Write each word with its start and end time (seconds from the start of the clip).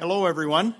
Hello, 0.00 0.26
everyone. 0.26 0.76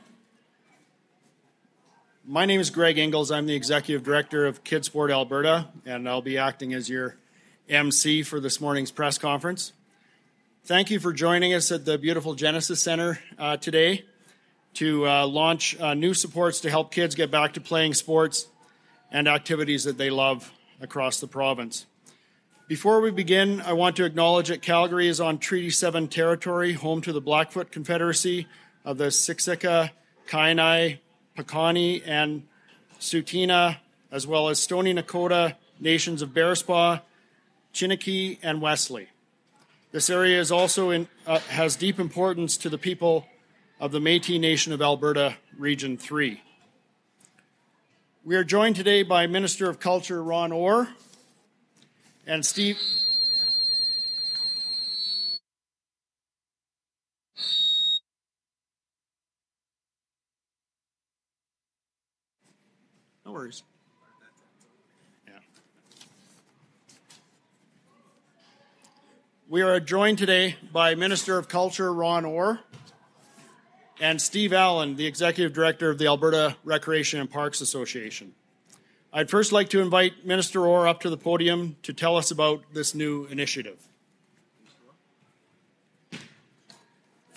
My 2.24 2.46
name 2.46 2.60
is 2.60 2.70
Greg 2.70 2.98
Ingles. 2.98 3.32
I'm 3.32 3.46
the 3.46 3.54
Executive 3.56 4.04
Director 4.04 4.46
of 4.46 4.62
KidSport 4.62 5.10
Alberta, 5.10 5.66
and 5.84 6.08
I'll 6.08 6.22
be 6.22 6.38
acting 6.38 6.72
as 6.72 6.88
your 6.88 7.16
MC 7.68 8.22
for 8.22 8.38
this 8.38 8.60
morning's 8.60 8.92
press 8.92 9.18
conference. 9.18 9.72
Thank 10.66 10.92
you 10.92 11.00
for 11.00 11.12
joining 11.12 11.52
us 11.52 11.72
at 11.72 11.84
the 11.84 11.98
beautiful 11.98 12.36
Genesis 12.36 12.80
Center 12.80 13.18
uh, 13.40 13.56
today 13.56 14.04
to 14.74 15.08
uh, 15.08 15.26
launch 15.26 15.76
uh, 15.80 15.94
new 15.94 16.14
supports 16.14 16.60
to 16.60 16.70
help 16.70 16.92
kids 16.92 17.16
get 17.16 17.28
back 17.28 17.54
to 17.54 17.60
playing 17.60 17.94
sports 17.94 18.46
and 19.10 19.26
activities 19.26 19.82
that 19.82 19.98
they 19.98 20.10
love 20.10 20.52
across 20.80 21.18
the 21.18 21.26
province. 21.26 21.86
Before 22.68 23.00
we 23.00 23.10
begin, 23.10 23.62
I 23.62 23.72
want 23.72 23.96
to 23.96 24.04
acknowledge 24.04 24.46
that 24.46 24.62
Calgary 24.62 25.08
is 25.08 25.20
on 25.20 25.38
Treaty 25.38 25.70
7 25.70 26.06
territory, 26.06 26.74
home 26.74 27.00
to 27.00 27.12
the 27.12 27.20
Blackfoot 27.20 27.72
Confederacy, 27.72 28.46
of 28.84 28.98
the 28.98 29.06
Siksika, 29.06 29.90
Kainai, 30.28 30.98
Piikani, 31.36 32.02
and 32.06 32.42
Tsuut'ina, 33.00 33.78
as 34.10 34.26
well 34.26 34.48
as 34.48 34.58
Stoney 34.58 34.94
Nakoda 34.94 35.54
nations 35.80 36.22
of 36.22 36.30
Bearspaw, 36.30 37.00
Chiniki, 37.72 38.38
and 38.42 38.60
Wesley. 38.60 39.08
This 39.92 40.10
area 40.10 40.40
is 40.40 40.50
also 40.50 40.90
in, 40.90 41.08
uh, 41.26 41.38
has 41.40 41.76
deep 41.76 41.98
importance 41.98 42.56
to 42.58 42.68
the 42.68 42.78
people 42.78 43.26
of 43.80 43.92
the 43.92 44.00
Métis 44.00 44.40
Nation 44.40 44.72
of 44.72 44.82
Alberta, 44.82 45.36
Region 45.56 45.96
3. 45.96 46.42
We 48.24 48.36
are 48.36 48.44
joined 48.44 48.76
today 48.76 49.02
by 49.02 49.26
Minister 49.26 49.70
of 49.70 49.80
Culture 49.80 50.22
Ron 50.22 50.52
Orr 50.52 50.88
and 52.26 52.44
Steve. 52.44 52.78
No 63.28 63.34
worries. 63.34 63.62
Yeah. 65.26 65.34
We 69.50 69.60
are 69.60 69.78
joined 69.80 70.16
today 70.16 70.56
by 70.72 70.94
Minister 70.94 71.36
of 71.36 71.46
Culture 71.46 71.92
Ron 71.92 72.24
Orr 72.24 72.60
and 74.00 74.18
Steve 74.18 74.54
Allen, 74.54 74.96
the 74.96 75.04
Executive 75.06 75.52
Director 75.52 75.90
of 75.90 75.98
the 75.98 76.06
Alberta 76.06 76.56
Recreation 76.64 77.20
and 77.20 77.30
Parks 77.30 77.60
Association. 77.60 78.32
I'd 79.12 79.28
first 79.28 79.52
like 79.52 79.68
to 79.70 79.82
invite 79.82 80.24
Minister 80.24 80.66
Orr 80.66 80.88
up 80.88 81.00
to 81.00 81.10
the 81.10 81.18
podium 81.18 81.76
to 81.82 81.92
tell 81.92 82.16
us 82.16 82.30
about 82.30 82.62
this 82.72 82.94
new 82.94 83.26
initiative. 83.26 83.87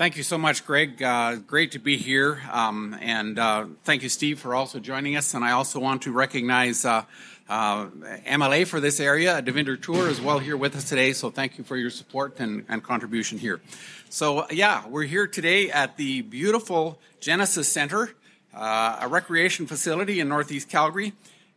Thank 0.01 0.17
you 0.17 0.23
so 0.23 0.39
much, 0.39 0.65
Greg. 0.65 1.03
Uh, 1.03 1.35
great 1.35 1.73
to 1.73 1.79
be 1.79 1.95
here. 1.95 2.41
Um, 2.51 2.97
and 3.01 3.37
uh, 3.37 3.67
thank 3.83 4.01
you, 4.01 4.09
Steve, 4.09 4.39
for 4.39 4.55
also 4.55 4.79
joining 4.79 5.15
us. 5.15 5.35
And 5.35 5.45
I 5.45 5.51
also 5.51 5.79
want 5.79 6.01
to 6.01 6.11
recognize 6.11 6.85
uh, 6.85 7.03
uh 7.47 7.85
MLA 8.25 8.65
for 8.65 8.79
this 8.79 8.99
area, 8.99 9.43
Devinder 9.43 9.79
Toor, 9.79 10.07
as 10.07 10.19
well 10.19 10.39
here 10.39 10.57
with 10.57 10.75
us 10.75 10.89
today. 10.89 11.13
So 11.13 11.29
thank 11.29 11.59
you 11.59 11.63
for 11.63 11.77
your 11.77 11.91
support 11.91 12.39
and, 12.39 12.65
and 12.67 12.81
contribution 12.83 13.37
here. 13.37 13.61
So, 14.09 14.49
yeah, 14.49 14.87
we're 14.87 15.03
here 15.03 15.27
today 15.27 15.69
at 15.69 15.97
the 15.97 16.23
beautiful 16.23 16.99
Genesis 17.19 17.71
Center, 17.71 18.09
uh, 18.55 18.97
a 19.01 19.07
recreation 19.07 19.67
facility 19.67 20.19
in 20.19 20.27
Northeast 20.27 20.67
Calgary, 20.67 21.13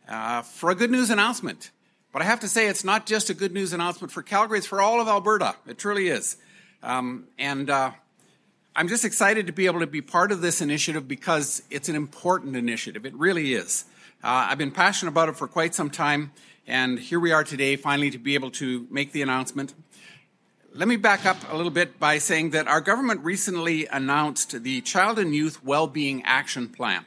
uh, 0.07 0.43
for 0.43 0.69
a 0.69 0.75
good 0.75 0.91
news 0.91 1.09
announcement. 1.09 1.71
But 2.13 2.21
I 2.21 2.27
have 2.27 2.41
to 2.41 2.49
say, 2.49 2.69
it's 2.69 2.85
not 2.85 3.07
just 3.07 3.31
a 3.31 3.35
good 3.35 3.55
news 3.55 3.73
announcement 3.73 4.13
for 4.13 4.23
Calgary, 4.23 4.59
it's 4.59 4.67
for 4.67 4.83
all 4.83 5.01
of 5.01 5.09
Alberta. 5.09 5.57
It 5.67 5.79
truly 5.79 6.09
is. 6.09 6.37
Um, 6.83 7.29
and 7.39 7.71
I'm 8.77 8.89
just 8.89 9.05
excited 9.05 9.47
to 9.47 9.53
be 9.53 9.67
able 9.67 9.79
to 9.79 9.87
be 9.87 10.01
part 10.01 10.33
of 10.33 10.41
this 10.41 10.61
initiative 10.61 11.07
because 11.07 11.63
it's 11.71 11.89
an 11.89 11.95
important 11.95 12.57
initiative. 12.57 13.07
It 13.07 13.15
really 13.15 13.55
is. 13.55 13.85
Uh, 14.21 14.49
I've 14.51 14.59
been 14.59 14.73
passionate 14.73 15.13
about 15.13 15.29
it 15.29 15.37
for 15.37 15.47
quite 15.47 15.77
some 15.77 15.91
time, 15.91 16.33
and 16.67 16.99
here 16.99 17.21
we 17.21 17.31
are 17.31 17.45
today, 17.45 17.77
finally, 17.77 18.11
to 18.11 18.19
be 18.19 18.35
able 18.35 18.51
to 18.53 18.89
make 18.91 19.13
the 19.13 19.23
announcement. 19.23 19.75
Let 20.73 20.89
me 20.89 20.97
back 20.97 21.25
up 21.25 21.37
a 21.53 21.57
little 21.57 21.71
bit 21.71 22.01
by 22.01 22.19
saying 22.19 22.51
that 22.51 22.67
our 22.67 22.81
government 22.81 23.21
recently 23.21 23.87
announced 23.87 24.65
the 24.65 24.81
Child 24.81 25.21
and 25.21 25.33
Youth 25.33 25.63
Wellbeing 25.63 26.25
Action 26.25 26.69
Plan. 26.69 27.05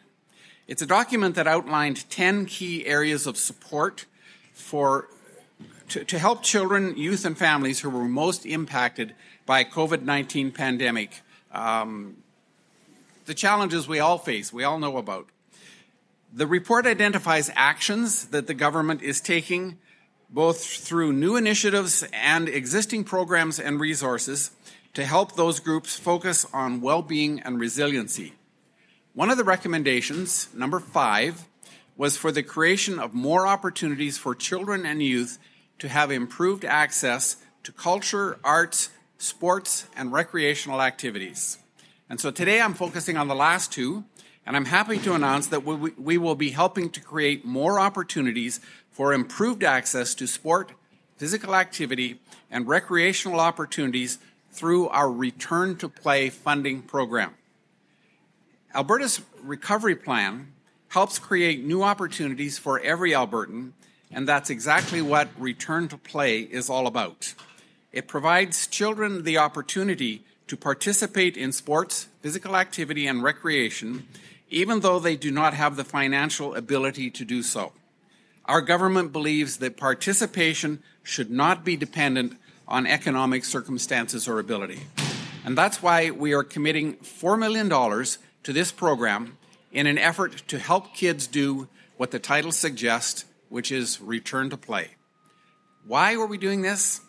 It's 0.69 0.81
a 0.81 0.87
document 0.87 1.35
that 1.35 1.47
outlined 1.47 2.09
10 2.09 2.45
key 2.45 2.85
areas 2.85 3.27
of 3.27 3.35
support 3.35 4.05
for 4.53 5.09
to, 5.89 6.05
to 6.05 6.17
help 6.17 6.43
children, 6.43 6.95
youth, 6.95 7.25
and 7.25 7.37
families 7.37 7.81
who 7.81 7.89
were 7.89 8.05
most 8.05 8.45
impacted 8.45 9.15
by 9.45 9.65
COVID-19 9.65 10.53
pandemic 10.53 11.23
um, 11.51 12.17
the 13.25 13.33
challenges 13.33 13.87
we 13.87 13.99
all 13.99 14.17
face, 14.17 14.51
we 14.51 14.63
all 14.63 14.79
know 14.79 14.97
about. 14.97 15.27
The 16.33 16.47
report 16.47 16.85
identifies 16.85 17.49
actions 17.55 18.27
that 18.27 18.47
the 18.47 18.53
government 18.53 19.01
is 19.01 19.21
taking 19.21 19.77
both 20.29 20.63
through 20.63 21.13
new 21.13 21.35
initiatives 21.35 22.03
and 22.11 22.49
existing 22.49 23.05
programs 23.05 23.59
and 23.59 23.79
resources 23.79 24.51
to 24.93 25.05
help 25.05 25.35
those 25.35 25.59
groups 25.59 25.97
focus 25.97 26.45
on 26.53 26.81
well-being 26.81 27.39
and 27.41 27.59
resiliency. 27.59 28.33
One 29.13 29.29
of 29.29 29.37
the 29.37 29.43
recommendations, 29.43 30.49
number 30.53 30.79
five, 30.79 31.47
was 31.95 32.17
for 32.17 32.31
the 32.31 32.43
creation 32.43 32.99
of 32.99 33.13
more 33.13 33.47
opportunities 33.47 34.17
for 34.17 34.35
children 34.35 34.85
and 34.85 35.01
youth 35.01 35.39
to 35.79 35.87
have 35.87 36.11
improved 36.11 36.65
access 36.65 37.37
to 37.63 37.71
culture, 37.71 38.39
arts, 38.43 38.89
sports, 39.17 39.87
and 39.95 40.11
recreational 40.11 40.81
activities. 40.81 41.57
And 42.09 42.19
so 42.19 42.31
today 42.31 42.61
I'm 42.61 42.73
focusing 42.73 43.17
on 43.17 43.27
the 43.27 43.35
last 43.35 43.71
two, 43.71 44.05
and 44.45 44.55
I'm 44.55 44.65
happy 44.65 44.97
to 44.99 45.13
announce 45.13 45.47
that 45.47 45.65
we, 45.65 45.91
we 45.91 46.17
will 46.17 46.35
be 46.35 46.51
helping 46.51 46.89
to 46.91 47.01
create 47.01 47.43
more 47.43 47.79
opportunities 47.79 48.59
for 48.91 49.13
improved 49.13 49.63
access 49.63 50.15
to 50.15 50.27
sport, 50.27 50.71
physical 51.17 51.55
activity, 51.55 52.19
and 52.49 52.67
recreational 52.67 53.39
opportunities 53.39 54.19
through 54.51 54.87
our 54.89 55.11
Return 55.11 55.75
to 55.77 55.89
Play 55.89 56.29
funding 56.29 56.81
program. 56.81 57.35
Alberta's 58.73 59.21
recovery 59.41 59.95
plan 59.95 60.53
helps 60.89 61.19
create 61.19 61.63
new 61.63 61.83
opportunities 61.83 62.57
for 62.57 62.79
every 62.79 63.11
Albertan, 63.11 63.71
and 64.11 64.27
that's 64.27 64.49
exactly 64.49 65.01
what 65.01 65.27
Return 65.37 65.87
to 65.89 65.97
Play 65.97 66.39
is 66.39 66.69
all 66.69 66.87
about. 66.87 67.33
It 67.91 68.07
provides 68.07 68.67
children 68.67 69.23
the 69.23 69.37
opportunity 69.37 70.23
to 70.47 70.57
participate 70.57 71.37
in 71.37 71.51
sports, 71.51 72.07
physical 72.21 72.55
activity, 72.55 73.07
and 73.07 73.23
recreation, 73.23 74.07
even 74.49 74.79
though 74.79 74.99
they 74.99 75.15
do 75.15 75.31
not 75.31 75.53
have 75.53 75.75
the 75.75 75.83
financial 75.83 76.55
ability 76.55 77.09
to 77.11 77.25
do 77.25 77.43
so. 77.43 77.73
Our 78.45 78.61
government 78.61 79.11
believes 79.11 79.57
that 79.57 79.75
participation 79.75 80.81
should 81.03 81.29
not 81.29 81.65
be 81.65 81.75
dependent 81.75 82.37
on 82.67 82.87
economic 82.87 83.45
circumstances 83.45 84.27
or 84.27 84.39
ability. 84.39 84.81
And 85.45 85.57
that's 85.57 85.81
why 85.81 86.11
we 86.11 86.33
are 86.33 86.43
committing 86.43 86.95
$4 86.97 87.39
million 87.39 87.69
to 87.69 88.53
this 88.53 88.71
program 88.71 89.37
in 89.71 89.87
an 89.87 89.97
effort 89.97 90.43
to 90.47 90.59
help 90.59 90.93
kids 90.93 91.27
do 91.27 91.67
what 91.97 92.11
the 92.11 92.19
title 92.19 92.51
suggests, 92.51 93.25
which 93.49 93.71
is 93.71 94.01
return 94.01 94.49
to 94.49 94.57
play. 94.57 94.91
Why 95.85 96.15
are 96.15 96.25
we 96.25 96.37
doing 96.37 96.61
this? 96.61 97.01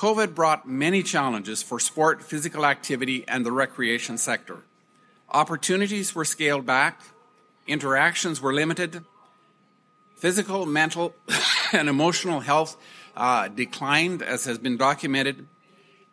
COVID 0.00 0.34
brought 0.34 0.66
many 0.66 1.02
challenges 1.02 1.62
for 1.62 1.78
sport, 1.78 2.22
physical 2.22 2.64
activity, 2.64 3.22
and 3.28 3.44
the 3.44 3.52
recreation 3.52 4.16
sector. 4.16 4.62
Opportunities 5.28 6.14
were 6.14 6.24
scaled 6.24 6.64
back, 6.64 7.02
interactions 7.66 8.40
were 8.40 8.54
limited, 8.54 9.04
physical, 10.16 10.64
mental, 10.64 11.14
and 11.74 11.86
emotional 11.86 12.40
health 12.40 12.78
uh, 13.14 13.48
declined, 13.48 14.22
as 14.22 14.46
has 14.46 14.56
been 14.56 14.78
documented. 14.78 15.46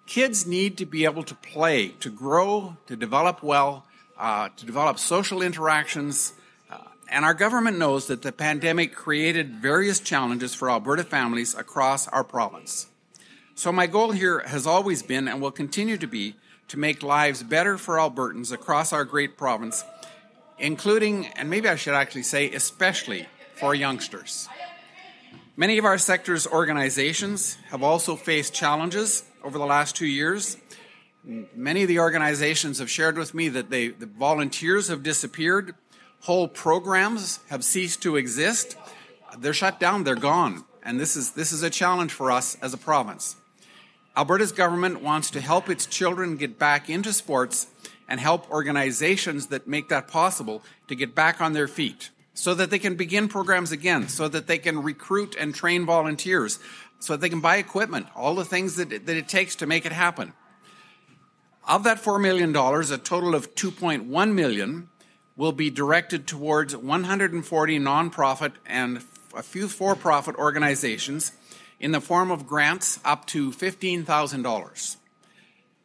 Kids 0.06 0.46
need 0.46 0.78
to 0.80 0.86
be 0.86 1.06
able 1.06 1.24
to 1.24 1.36
play, 1.36 1.88
to 2.02 2.10
grow, 2.10 2.76
to 2.88 2.98
develop 2.98 3.42
well, 3.42 3.86
uh, 4.18 4.50
to 4.58 4.66
develop 4.66 5.00
social 5.00 5.42
interactions. 5.42 6.34
Uh, 6.70 6.80
and 7.10 7.24
our 7.24 7.34
government 7.34 7.78
knows 7.78 8.08
that 8.08 8.22
the 8.22 8.34
pandemic 8.34 8.94
created 8.94 9.62
various 9.62 10.02
challenges 10.02 10.54
for 10.54 10.70
Alberta 10.70 11.06
families 11.06 11.56
across 11.56 12.10
our 12.10 12.26
province. 12.26 12.88
So 13.58 13.72
my 13.72 13.88
goal 13.88 14.12
here 14.12 14.42
has 14.42 14.68
always 14.68 15.02
been 15.02 15.28
and 15.28 15.42
will 15.42 15.50
continue 15.50 15.98
to 15.98 16.06
be 16.06 16.36
to 16.68 16.78
make 16.78 17.02
lives 17.02 17.42
better 17.42 17.80
for 17.80 17.96
Albertans 17.96 18.52
across 18.52 18.94
our 18.94 19.04
great 19.04 19.36
province, 19.36 19.84
including, 20.60 21.26
and 21.30 21.50
maybe 21.50 21.68
I 21.68 21.76
should 21.76 21.96
actually 21.96 22.22
say, 22.22 22.52
especially 22.52 23.26
for 23.56 23.74
youngsters. 23.74 24.48
Many 25.56 25.80
of 25.80 25.86
our 25.86 25.98
sector's 25.98 26.46
organizations 26.46 27.58
have 27.72 27.82
also 27.82 28.16
faced 28.16 28.54
challenges 28.54 29.24
over 29.44 29.58
the 29.58 29.66
last 29.66 29.96
two 29.96 30.06
years. 30.06 30.58
Many 31.24 31.82
of 31.82 31.88
the 31.88 31.98
organizations 31.98 32.78
have 32.78 32.92
shared 32.92 33.18
with 33.18 33.34
me 33.34 33.50
that 33.50 33.72
they, 33.72 33.88
the 33.88 34.06
volunteers 34.06 34.90
have 34.90 35.02
disappeared, 35.02 35.74
whole 36.20 36.48
programs 36.48 37.40
have 37.50 37.64
ceased 37.64 38.04
to 38.04 38.18
exist. 38.18 38.78
They're 39.40 39.52
shut 39.52 39.80
down, 39.80 40.04
they're 40.04 40.14
gone. 40.14 40.64
And 40.84 41.00
this 41.00 41.16
is, 41.16 41.32
this 41.32 41.52
is 41.52 41.64
a 41.64 41.72
challenge 41.72 42.14
for 42.14 42.30
us 42.30 42.56
as 42.62 42.76
a 42.76 42.78
province. 42.78 43.36
Alberta's 44.18 44.52
government 44.52 45.04
wants 45.04 45.30
to 45.30 45.40
help 45.40 45.70
its 45.70 45.86
children 45.86 46.38
get 46.38 46.58
back 46.58 46.90
into 46.90 47.14
sports 47.14 47.68
and 48.10 48.20
help 48.20 48.50
organizations 48.50 49.48
that 49.48 49.68
make 49.68 49.90
that 49.90 50.08
possible 50.08 50.64
to 50.88 50.96
get 50.96 51.14
back 51.14 51.40
on 51.40 51.54
their 51.54 51.68
feet 51.68 52.10
so 52.34 52.56
that 52.56 52.72
they 52.72 52.80
can 52.80 52.96
begin 52.96 53.28
programs 53.28 53.72
again, 53.72 54.08
so 54.08 54.28
that 54.28 54.48
they 54.48 54.58
can 54.58 54.82
recruit 54.82 55.36
and 55.40 55.54
train 55.54 55.86
volunteers, 55.86 56.58
so 56.98 57.14
that 57.14 57.22
they 57.22 57.30
can 57.30 57.42
buy 57.42 57.58
equipment, 57.58 58.08
all 58.16 58.34
the 58.34 58.44
things 58.44 58.76
that, 58.78 58.90
that 58.90 59.18
it 59.18 59.28
takes 59.28 59.56
to 59.56 59.68
make 59.68 59.86
it 59.86 59.92
happen. 59.92 60.34
Of 61.68 61.84
that 61.84 62.02
$4 62.02 62.20
million, 62.20 62.56
a 62.56 62.98
total 62.98 63.36
of 63.36 63.54
2.1 63.54 64.34
million 64.34 64.90
will 65.36 65.52
be 65.52 65.70
directed 65.70 66.26
towards 66.26 66.76
140 66.76 67.80
nonprofit 67.80 68.54
and 68.66 69.04
a 69.36 69.44
few 69.44 69.68
for-profit 69.68 70.36
organizations 70.38 71.34
in 71.80 71.92
the 71.92 72.02
form 72.02 72.32
of 72.32 72.48
grants 72.48 73.00
up 73.06 73.26
to 73.28 73.52
$15,000. 73.52 74.96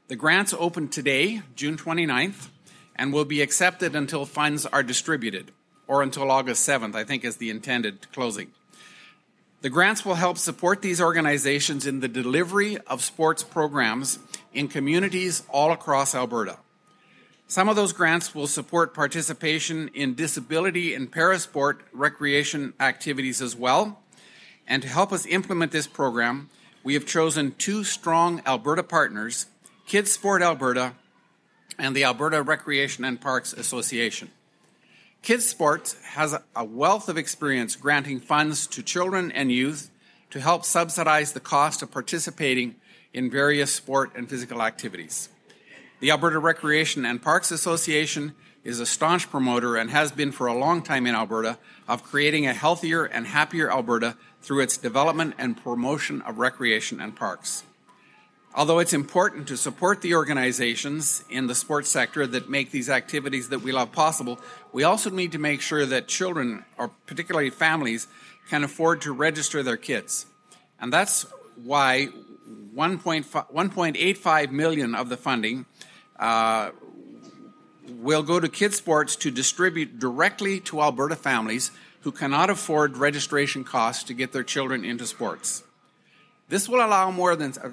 The 0.09 0.17
grants 0.17 0.55
open 0.59 0.89
today, 0.89 1.43
June 1.55 1.77
29th, 1.77 2.49
and 2.97 3.13
will 3.13 3.25
be 3.25 3.41
accepted 3.41 3.95
until 3.95 4.27
funds 4.27 4.67
are 4.67 4.83
distributed, 4.83 5.53
or 5.87 6.03
until 6.03 6.31
August 6.31 6.69
7th, 6.69 6.95
I 6.95 7.05
think 7.05 7.25
is 7.25 7.37
the 7.37 7.51
intended 7.51 8.11
closing. 8.13 8.53
The 9.63 9.71
grants 9.71 10.05
will 10.05 10.17
help 10.17 10.39
support 10.39 10.83
these 10.83 11.01
organizations 11.01 11.87
in 11.87 12.01
the 12.01 12.09
delivery 12.09 12.79
of 12.79 13.01
sports 13.01 13.45
programs 13.45 14.19
in 14.53 14.67
communities 14.67 15.45
all 15.49 15.71
across 15.71 16.17
Alberta. 16.17 16.59
Some 17.47 17.69
of 17.69 17.77
those 17.77 17.93
grants 17.93 18.35
will 18.35 18.49
support 18.49 18.93
participation 18.93 19.89
in 19.95 20.15
disability 20.15 20.95
and 20.95 21.13
parasport 21.13 21.81
recreation 21.93 22.73
activities 22.81 23.41
as 23.41 23.55
well. 23.55 24.02
And 24.73 24.81
to 24.81 24.89
help 24.89 25.13
us 25.13 25.27
implement 25.27 25.71
this 25.71 25.87
program, 25.87 26.49
we 26.83 26.95
have 26.95 27.05
chosen 27.05 27.53
two 27.59 27.85
strong 27.85 28.41
Alberta 28.47 28.83
partners 28.83 29.45
Kids 29.87 30.11
Sport 30.11 30.41
Alberta 30.41 30.95
and 31.79 31.95
the 31.95 32.05
Alberta 32.05 32.41
Recreation 32.41 33.05
and 33.05 33.21
Parks 33.21 33.53
Association. 33.53 34.31
Kids 35.21 35.47
Sports 35.47 36.01
has 36.03 36.35
a 36.57 36.65
wealth 36.65 37.11
of 37.11 37.19
experience 37.19 37.77
granting 37.77 38.19
funds 38.19 38.67
to 38.69 38.83
children 38.83 39.31
and 39.33 39.53
youth 39.53 39.91
to 40.31 40.41
help 40.41 40.65
subsidize 40.65 41.35
the 41.35 41.41
cost 41.41 41.83
of 41.83 41.91
participating 41.91 42.77
in 43.13 43.31
various 43.31 43.75
sport 43.75 44.13
and 44.17 44.27
physical 44.27 44.63
activities. 44.63 45.29
The 46.01 46.13
Alberta 46.13 46.39
Recreation 46.39 47.05
and 47.05 47.21
Parks 47.21 47.51
Association 47.51 48.35
is 48.65 48.81
a 48.81 48.87
staunch 48.87 49.31
promoter 49.31 49.77
and 49.77 49.91
has 49.91 50.13
been 50.13 50.33
for 50.33 50.47
a 50.47 50.57
long 50.57 50.83
time 50.83 51.07
in 51.07 51.15
Alberta 51.15 51.59
of 51.89 52.03
creating 52.03 52.47
a 52.47 52.55
healthier 52.55 53.05
and 53.05 53.27
happier 53.27 53.71
Alberta 53.71 54.17
through 54.41 54.61
its 54.61 54.77
development 54.77 55.35
and 55.39 55.57
promotion 55.57 56.23
of 56.23 56.39
recreation 56.39 57.01
and 57.01 57.17
parks. 57.17 57.65
Although 58.55 58.81
it's 58.81 58.93
important 58.93 59.49
to 59.49 59.57
support 59.57 60.03
the 60.03 60.15
organizations 60.15 61.25
in 61.31 61.47
the 61.47 61.55
sports 61.55 61.89
sector 61.89 62.27
that 62.27 62.51
make 62.51 62.71
these 62.71 62.91
activities 62.91 63.49
that 63.49 63.63
we 63.63 63.73
love 63.73 63.93
possible, 63.93 64.39
we 64.73 64.85
also 64.85 65.09
need 65.09 65.33
to 65.33 65.39
make 65.39 65.63
sure 65.63 65.87
that 65.87 66.07
children, 66.07 66.67
or 66.77 66.89
particularly 67.07 67.49
families, 67.49 68.09
can 68.51 68.63
afford 68.63 69.01
to 69.03 69.13
register 69.13 69.63
their 69.63 69.79
kids. 69.79 70.27
And 70.79 70.93
that's 70.93 71.25
why 71.65 72.09
1.85 72.77 74.51
million 74.51 74.95
of 74.95 75.09
the 75.09 75.17
funding 75.17 75.65
uh, 76.19 76.73
will 77.89 78.23
go 78.23 78.41
to 78.41 78.49
Kids 78.49 78.77
Sports 78.77 79.17
to 79.17 79.31
distribute 79.31 79.99
directly 79.99 80.61
to 80.61 80.81
Alberta 80.81 81.17
families 81.17 81.71
who 82.01 82.13
cannot 82.13 82.51
afford 82.51 82.97
registration 82.97 83.65
costs 83.65 84.05
to 84.05 84.15
get 84.15 84.33
their 84.33 84.43
children 84.43 84.85
into 84.85 85.07
sports. 85.07 85.63
This 86.49 86.69
will 86.69 86.85
allow 86.85 87.11
more 87.11 87.37
than 87.37 87.53
uh, 87.63 87.71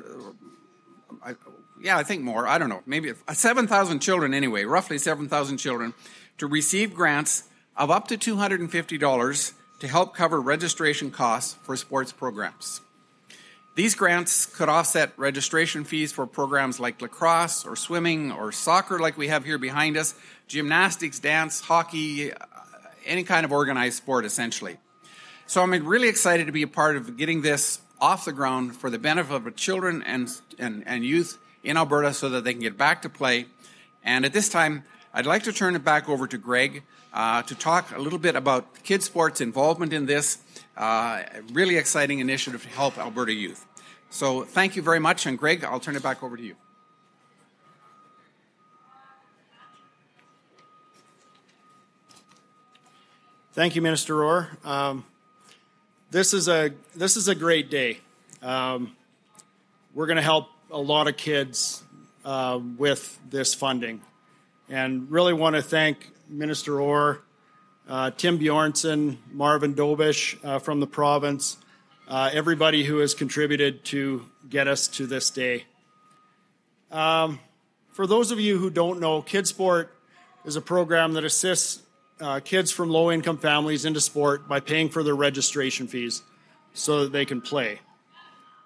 I, 1.24 1.36
yeah, 1.82 1.98
I 1.98 2.04
think 2.04 2.24
more. 2.24 2.48
I 2.48 2.58
don't 2.58 2.70
know. 2.70 2.82
Maybe 2.86 3.12
7,000 3.32 4.00
children 4.00 4.34
anyway, 4.34 4.66
roughly 4.66 4.98
7,000 4.98 5.58
children, 5.58 5.94
to 6.38 6.48
receive 6.48 6.94
grants 6.94 7.44
of 7.76 7.90
up 7.90 8.08
to 8.10 8.18
$250 8.18 9.54
to 9.80 9.88
help 9.88 10.16
cover 10.16 10.42
registration 10.42 11.12
costs 11.12 11.56
for 11.64 11.76
sports 11.76 12.12
programs. 12.12 12.82
These 13.80 13.96
grants 13.96 14.46
could 14.46 14.68
offset 14.68 15.14
registration 15.16 15.86
fees 15.86 16.12
for 16.12 16.28
programs 16.28 16.82
like 16.82 17.02
lacrosse 17.02 17.66
or 17.66 17.78
swimming 17.78 18.30
or 18.30 18.52
soccer, 18.52 19.00
like 19.00 19.18
we 19.18 19.30
have 19.30 19.46
here 19.46 19.58
behind 19.58 19.96
us, 19.96 20.16
gymnastics, 20.50 21.18
dance, 21.20 21.62
hockey, 21.62 22.34
uh, 22.34 22.38
any 23.06 23.24
kind 23.24 23.46
of 23.46 23.54
organized 23.54 23.96
sport, 23.96 24.26
essentially. 24.26 24.76
So 25.48 25.62
I'm 25.62 25.72
really 25.88 26.10
excited 26.10 26.48
to 26.48 26.52
be 26.52 26.64
a 26.64 26.68
part 26.68 26.98
of 26.98 27.16
getting 27.16 27.42
this 27.42 27.80
off 28.02 28.26
the 28.26 28.34
ground 28.34 28.76
for 28.76 28.90
the 28.90 29.00
benefit 29.00 29.34
of 29.34 29.56
children 29.56 30.04
and, 30.04 30.30
and, 30.58 30.84
and 30.86 31.06
youth 31.06 31.38
in 31.64 31.78
Alberta 31.78 32.14
so 32.14 32.28
that 32.32 32.44
they 32.44 32.52
can 32.52 32.62
get 32.62 32.78
back 32.78 33.04
to 33.04 33.10
play. 33.10 33.46
And 34.04 34.26
at 34.26 34.34
this 34.34 34.50
time, 34.50 34.84
I'd 35.14 35.26
like 35.26 35.44
to 35.44 35.54
turn 35.54 35.78
it 35.78 35.86
back 35.86 36.10
over 36.10 36.28
to 36.28 36.38
Greg 36.38 36.84
uh, 37.14 37.44
to 37.44 37.56
talk 37.56 37.96
a 37.96 38.00
little 38.00 38.20
bit 38.20 38.36
about 38.36 38.84
kids 38.84 39.06
sports 39.06 39.40
involvement 39.40 39.94
in 39.94 40.06
this 40.06 40.40
uh, 40.76 41.24
really 41.54 41.78
exciting 41.78 42.20
initiative 42.20 42.64
to 42.64 42.70
help 42.70 42.98
Alberta 42.98 43.34
youth. 43.34 43.66
So 44.10 44.44
thank 44.44 44.76
you 44.76 44.82
very 44.82 45.00
much, 45.00 45.26
and 45.26 45.38
Greg, 45.38 45.64
I'll 45.64 45.80
turn 45.80 45.96
it 45.96 46.04
back 46.04 46.24
over 46.24 46.36
to 46.36 46.44
you. 46.44 46.56
Thank 53.54 53.76
you, 53.76 53.82
Minister 53.82 54.24
Orr. 54.24 54.50
Um, 54.64 55.06
this 56.12 56.34
is 56.34 56.48
a 56.48 56.72
this 56.96 57.18
is 57.18 57.28
a 57.28 57.36
great 57.36 57.70
day. 57.70 58.00
Um, 58.42 58.96
we're 59.94 60.08
going 60.08 60.18
to 60.18 60.24
help 60.24 60.50
a 60.72 60.78
lot 60.78 61.08
of 61.08 61.18
kids 61.18 61.84
uh, 62.24 62.60
with 62.78 63.20
this 63.30 63.54
funding, 63.54 64.02
and 64.70 65.12
really 65.12 65.34
want 65.34 65.56
to 65.56 65.62
thank 65.62 66.10
Minister 66.30 66.80
Orr, 66.80 67.22
uh, 67.88 68.12
Tim 68.12 68.40
Bjornson, 68.40 69.18
Marvin 69.32 69.76
Dobish 69.76 70.44
uh, 70.44 70.60
from 70.60 70.80
the 70.80 70.88
province, 70.88 71.58
uh, 72.10 72.32
everybody 72.34 72.84
who 72.84 72.98
has 72.98 73.14
contributed 73.14 73.86
to 73.86 74.26
get 74.50 74.68
us 74.68 74.88
to 74.88 75.06
this 75.06 75.30
day. 75.30 75.66
Um, 76.92 77.40
for 77.92 78.08
those 78.08 78.32
of 78.32 78.40
you 78.40 78.58
who 78.58 78.72
don't 78.72 79.00
know, 79.00 79.22
KidSport 79.22 79.90
is 80.44 80.56
a 80.56 80.62
program 80.62 81.14
that 81.14 81.24
assists 81.24 81.84
uh, 82.20 82.40
kids 82.40 82.72
from 82.72 82.90
low 82.90 83.12
income 83.12 83.38
families 83.38 83.86
into 83.86 84.02
sport 84.02 84.48
by 84.48 84.60
paying 84.60 84.90
for 84.90 85.04
their 85.04 85.16
registration 85.16 85.88
fees 85.88 86.24
so 86.74 87.04
that 87.04 87.12
they 87.12 87.26
can 87.26 87.42
play. 87.42 87.80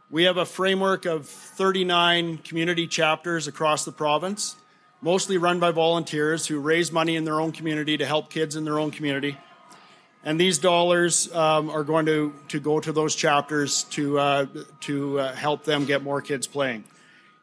We 0.09 0.23
have 0.23 0.37
a 0.37 0.45
framework 0.45 1.05
of 1.05 1.27
39 1.27 2.37
community 2.37 2.87
chapters 2.87 3.47
across 3.47 3.83
the 3.83 3.91
province, 3.91 4.55
mostly 5.01 5.37
run 5.37 5.59
by 5.59 5.71
volunteers 5.71 6.47
who 6.47 6.59
raise 6.59 6.91
money 6.91 7.15
in 7.15 7.25
their 7.25 7.41
own 7.41 7.51
community 7.51 7.97
to 7.97 8.05
help 8.05 8.29
kids 8.29 8.55
in 8.55 8.63
their 8.63 8.79
own 8.79 8.91
community. 8.91 9.37
And 10.25 10.39
these 10.39 10.57
dollars 10.57 11.33
um, 11.33 11.69
are 11.69 11.83
going 11.83 12.05
to, 12.05 12.33
to 12.49 12.59
go 12.59 12.79
to 12.79 12.91
those 12.93 13.13
chapters 13.13 13.83
to, 13.85 14.19
uh, 14.19 14.45
to 14.81 15.19
uh, 15.19 15.35
help 15.35 15.65
them 15.65 15.85
get 15.85 16.01
more 16.01 16.21
kids 16.21 16.47
playing. 16.47 16.85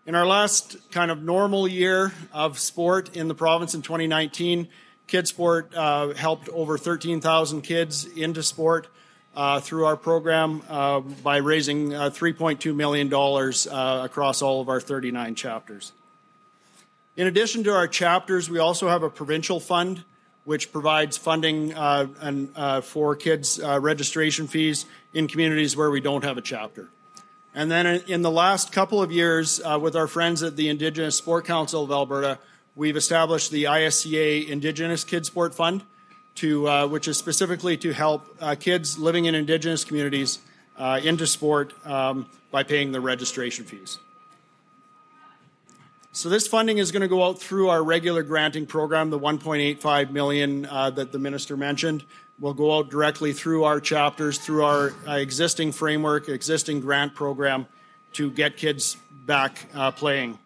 In 0.06 0.14
our 0.14 0.26
last 0.26 0.78
kind 0.90 1.10
of 1.10 1.22
normal 1.22 1.68
year 1.68 2.12
of 2.32 2.58
sport 2.58 3.14
in 3.14 3.28
the 3.28 3.34
province 3.34 3.74
in 3.74 3.82
2019, 3.82 4.68
KidSport 5.08 5.74
uh, 5.74 6.14
helped 6.14 6.48
over 6.48 6.78
13,000 6.78 7.60
kids 7.60 8.06
into 8.06 8.42
sport 8.42 8.88
uh, 9.36 9.60
through 9.60 9.84
our 9.84 9.96
program 9.96 10.62
uh, 10.68 11.00
by 11.00 11.36
raising 11.36 11.94
uh, 11.94 12.10
$3.2 12.10 12.74
million 12.74 13.12
across 14.04 14.40
all 14.40 14.60
of 14.60 14.68
our 14.68 14.80
39 14.80 15.34
chapters. 15.34 15.92
In 17.16 17.26
addition 17.26 17.62
to 17.64 17.74
our 17.74 17.86
chapters, 17.86 18.48
we 18.48 18.58
also 18.58 18.88
have 18.88 19.02
a 19.02 19.10
provincial 19.10 19.60
fund 19.60 20.04
which 20.50 20.72
provides 20.72 21.16
funding 21.16 21.72
uh, 21.74 22.06
and, 22.20 22.84
for 22.84 23.14
kids' 23.14 23.60
registration 23.62 24.46
fees 24.46 24.84
in 25.14 25.28
communities 25.28 25.76
where 25.76 25.90
we 25.90 26.00
don't 26.00 26.24
have 26.24 26.36
a 26.36 26.42
chapter. 26.42 26.88
And 27.54 27.70
then 27.70 27.86
in 27.86 28.22
the 28.22 28.30
last 28.30 28.72
couple 28.72 29.00
of 29.00 29.10
years, 29.12 29.60
with 29.80 29.94
our 29.94 30.06
friends 30.06 30.42
at 30.42 30.56
the 30.56 30.68
Indigenous 30.68 31.16
Sport 31.16 31.44
Council 31.44 31.84
of 31.84 31.90
Alberta, 31.90 32.38
We've 32.76 32.96
established 32.96 33.50
the 33.50 33.64
ISCA 33.64 34.48
Indigenous 34.48 35.02
Kids 35.02 35.26
Sport 35.26 35.54
Fund, 35.54 35.82
to, 36.36 36.68
uh, 36.68 36.86
which 36.86 37.08
is 37.08 37.18
specifically 37.18 37.76
to 37.76 37.92
help 37.92 38.24
uh, 38.40 38.54
kids 38.54 38.96
living 38.96 39.24
in 39.24 39.34
Indigenous 39.34 39.84
communities 39.84 40.38
uh, 40.78 41.00
into 41.02 41.26
sport 41.26 41.74
um, 41.84 42.26
by 42.50 42.62
paying 42.62 42.92
their 42.92 43.00
registration 43.00 43.64
fees. 43.64 43.98
So 46.12 46.28
this 46.28 46.48
funding 46.48 46.78
is 46.78 46.90
going 46.90 47.02
to 47.02 47.08
go 47.08 47.24
out 47.24 47.40
through 47.40 47.68
our 47.68 47.84
regular 47.84 48.24
granting 48.24 48.66
program, 48.66 49.10
the 49.10 49.18
1.85 49.18 50.10
million 50.10 50.66
uh, 50.66 50.90
that 50.90 51.12
the 51.12 51.20
minister 51.20 51.56
mentioned. 51.56 52.04
Will 52.40 52.52
go 52.52 52.78
out 52.78 52.90
directly 52.90 53.32
through 53.32 53.62
our 53.62 53.80
chapters, 53.80 54.36
through 54.36 54.64
our 54.64 54.92
uh, 55.06 55.12
existing 55.12 55.70
framework, 55.70 56.28
existing 56.28 56.80
grant 56.80 57.14
program, 57.14 57.66
to 58.14 58.28
get 58.32 58.56
kids 58.56 58.96
back 59.24 59.68
uh, 59.72 59.92
playing. 59.92 60.38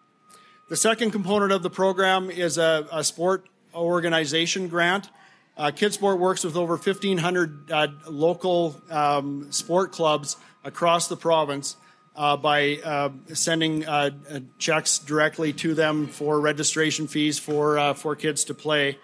The 0.69 0.75
second 0.75 1.11
component 1.11 1.51
of 1.51 1.63
the 1.63 1.71
program 1.71 2.29
is 2.29 2.59
a, 2.59 2.87
a 2.91 3.03
sport 3.03 3.47
organization 3.73 4.67
grant. 4.67 5.09
Uh, 5.57 5.71
KidSport 5.71 6.19
works 6.19 6.43
with 6.43 6.55
over 6.57 6.73
1,500 6.73 7.71
uh, 7.71 7.87
local 8.07 8.79
um, 8.91 9.51
sport 9.51 9.91
clubs 9.91 10.37
across 10.63 11.07
the 11.07 11.17
province 11.17 11.75
uh, 12.15 12.37
by 12.37 12.77
uh, 12.83 13.09
sending 13.33 13.85
uh, 13.85 14.11
uh, 14.29 14.39
checks 14.57 14.99
directly 14.99 15.53
to 15.53 15.73
them 15.73 16.07
for 16.07 16.39
registration 16.39 17.07
fees 17.07 17.39
for 17.39 17.77
uh, 17.77 17.93
for 17.93 18.15
kids 18.15 18.45
to 18.45 18.53
play. 18.53 18.97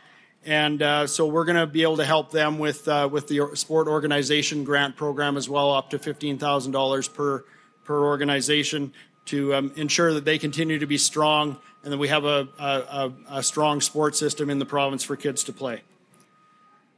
And 0.43 0.81
uh, 0.81 1.05
so 1.07 1.27
we're 1.27 1.45
going 1.45 1.57
to 1.57 1.67
be 1.67 1.83
able 1.83 1.97
to 1.97 2.05
help 2.05 2.31
them 2.31 2.57
with 2.57 2.87
with 2.87 3.27
the 3.27 3.51
sport 3.53 3.87
organization 3.87 4.63
grant 4.63 4.95
program 4.95 5.37
as 5.37 5.47
well, 5.47 5.73
up 5.73 5.89
to 5.91 5.99
fifteen 5.99 6.37
thousand 6.37 6.71
dollars 6.71 7.07
per 7.07 7.43
per 7.83 8.03
organization 8.03 8.93
to 9.25 9.53
um, 9.53 9.71
ensure 9.75 10.13
that 10.13 10.25
they 10.25 10.39
continue 10.39 10.79
to 10.79 10.87
be 10.87 10.97
strong 10.97 11.57
and 11.83 11.93
that 11.93 11.97
we 11.97 12.07
have 12.07 12.25
a, 12.25 12.47
a, 12.59 13.11
a 13.29 13.43
strong 13.43 13.81
sports 13.81 14.17
system 14.17 14.49
in 14.49 14.59
the 14.59 14.65
province 14.65 15.03
for 15.03 15.15
kids 15.15 15.43
to 15.43 15.53
play. 15.53 15.81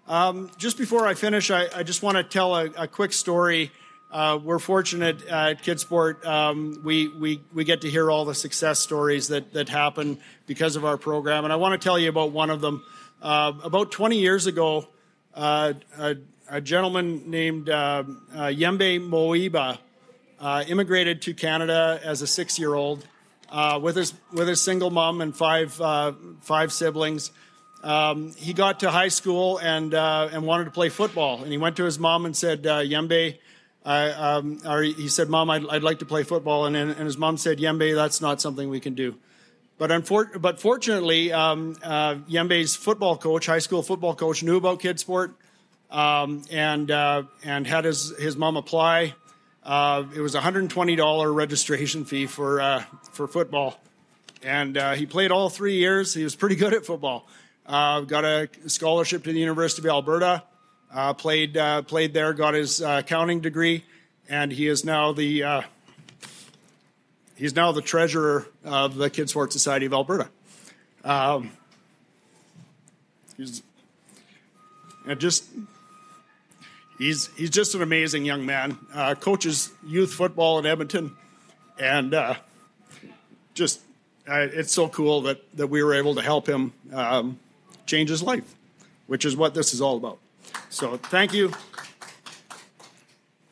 Um, 0.07 0.51
just 0.57 0.77
before 0.77 1.07
I 1.07 1.13
finish, 1.13 1.51
I, 1.51 1.67
I 1.73 1.83
just 1.83 2.03
want 2.03 2.17
to 2.17 2.23
tell 2.23 2.55
a, 2.55 2.65
a 2.77 2.87
quick 2.87 3.13
story 3.13 3.71
uh, 4.13 4.37
we're 4.37 4.59
fortunate 4.59 5.25
at 5.25 5.63
KidSport. 5.63 6.23
Um, 6.23 6.81
we, 6.83 7.07
we, 7.07 7.41
we 7.51 7.63
get 7.63 7.81
to 7.81 7.89
hear 7.89 8.11
all 8.11 8.25
the 8.25 8.35
success 8.35 8.79
stories 8.79 9.29
that, 9.29 9.53
that 9.53 9.69
happen 9.69 10.19
because 10.45 10.75
of 10.75 10.85
our 10.85 10.97
program. 10.97 11.45
And 11.45 11.51
I 11.51 11.55
want 11.55 11.81
to 11.81 11.83
tell 11.83 11.97
you 11.97 12.09
about 12.09 12.31
one 12.31 12.51
of 12.51 12.61
them. 12.61 12.83
Uh, 13.23 13.53
about 13.63 13.91
20 13.91 14.19
years 14.19 14.45
ago, 14.45 14.87
uh, 15.33 15.73
a, 15.97 16.17
a, 16.47 16.61
gentleman 16.61 17.31
named 17.31 17.69
uh, 17.69 18.03
uh, 18.35 18.39
Yembe 18.49 18.99
Moiba 18.99 19.79
uh, 20.39 20.63
immigrated 20.67 21.23
to 21.23 21.33
Canada 21.33 21.99
as 22.03 22.21
a 22.21 22.27
six 22.27 22.59
year 22.59 22.75
old 22.75 23.07
with, 23.81 23.95
his, 23.95 24.13
with 24.31 24.47
his 24.47 24.61
single 24.61 24.91
mom 24.91 25.21
and 25.21 25.35
five, 25.35 25.73
five 26.41 26.71
siblings. 26.71 27.31
Um, 27.81 28.31
he 28.35 28.53
got 28.53 28.81
to 28.81 28.91
high 28.91 29.07
school 29.07 29.57
and, 29.57 29.95
and 29.95 30.45
wanted 30.45 30.65
to 30.65 30.71
play 30.71 30.89
football. 30.89 31.41
And 31.41 31.51
he 31.51 31.57
went 31.57 31.77
to 31.77 31.83
his 31.83 31.97
mom 31.97 32.27
and 32.27 32.37
said, 32.37 32.61
Yembe, 32.61 33.39
I, 33.85 34.09
um, 34.11 34.59
or 34.65 34.81
he 34.81 35.09
said, 35.09 35.29
"Mom, 35.29 35.49
I'd, 35.49 35.67
I'd, 35.67 35.83
like 35.83 35.99
to 35.99 36.05
play 36.05 36.23
football," 36.23 36.65
and, 36.65 36.75
and 36.75 36.95
his 36.95 37.17
mom 37.17 37.37
said, 37.37 37.57
"Yembe, 37.57 37.95
that's 37.95 38.21
not 38.21 38.41
something 38.41 38.69
we 38.69 38.79
can 38.79 38.93
do." 38.93 39.17
But, 39.77 39.89
unfor- 39.89 40.39
but 40.39 40.61
fortunately, 40.61 41.33
um, 41.33 41.75
uh, 41.83 42.15
Yembe's 42.29 42.75
football 42.75 43.17
coach, 43.17 43.47
high 43.47 43.59
school 43.59 43.83
football 43.83 44.15
coach, 44.15 44.41
knew 44.43 44.55
about 44.55 44.79
kid 44.79 44.99
sport 44.99 45.35
um, 45.93 46.43
and 46.51 46.89
uh, 46.89 47.23
and 47.43 47.65
had 47.67 47.85
his 47.85 48.17
his 48.17 48.35
mom 48.35 48.57
apply. 48.57 49.13
Uh, 49.63 50.03
it 50.15 50.19
was 50.19 50.35
a 50.35 50.41
hundred 50.41 50.61
and 50.61 50.69
twenty 50.69 50.95
dollar 50.95 51.31
registration 51.31 52.03
fee 52.03 52.25
for 52.25 52.59
uh, 52.59 52.83
for 53.11 53.27
football, 53.27 53.79
and 54.41 54.77
uh, 54.77 54.93
he 54.93 55.05
played 55.05 55.31
all 55.31 55.49
three 55.49 55.75
years. 55.75 56.13
He 56.13 56.23
was 56.23 56.35
pretty 56.35 56.55
good 56.55 56.73
at 56.73 56.85
football. 56.85 57.27
Uh, 57.65 58.01
got 58.01 58.25
a 58.25 58.49
scholarship 58.67 59.23
to 59.23 59.31
the 59.31 59.39
University 59.39 59.87
of 59.87 59.91
Alberta 59.91 60.43
uh, 60.93 61.13
played 61.13 61.57
uh, 61.57 61.81
played 61.81 62.13
there, 62.13 62.33
got 62.33 62.53
his 62.53 62.81
uh, 62.81 63.01
accounting 63.03 63.41
degree, 63.41 63.83
and 64.29 64.51
he 64.51 64.67
is 64.67 64.85
now 64.85 65.11
the 65.11 65.43
uh, 65.43 65.61
he's 67.35 67.55
now 67.55 67.71
the 67.71 67.81
treasurer 67.81 68.47
of 68.63 68.95
the 68.95 69.09
Kid 69.09 69.29
Sports 69.29 69.53
Society 69.53 69.85
of 69.85 69.93
Alberta. 69.93 70.29
Um, 71.03 71.51
he's 73.37 73.63
and 75.07 75.19
just 75.19 75.45
he's 76.97 77.27
he's 77.35 77.49
just 77.49 77.75
an 77.75 77.81
amazing 77.81 78.25
young 78.25 78.45
man. 78.45 78.77
Uh, 78.93 79.15
coaches 79.15 79.71
youth 79.85 80.13
football 80.13 80.59
in 80.59 80.65
Edmonton, 80.65 81.15
and 81.79 82.13
uh, 82.13 82.35
just 83.55 83.81
it's 84.27 84.71
so 84.71 84.87
cool 84.87 85.21
that 85.21 85.41
that 85.57 85.67
we 85.67 85.83
were 85.83 85.95
able 85.95 86.15
to 86.15 86.21
help 86.21 86.47
him 86.47 86.71
um, 86.93 87.39
change 87.87 88.09
his 88.09 88.21
life, 88.21 88.55
which 89.07 89.25
is 89.25 89.35
what 89.35 89.55
this 89.55 89.73
is 89.73 89.81
all 89.81 89.97
about. 89.97 90.19
So 90.73 90.97
thank 90.97 91.35
you. 91.35 91.51